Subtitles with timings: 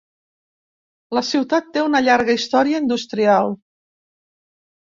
[1.17, 3.55] La ciutat té una llarga història industrial.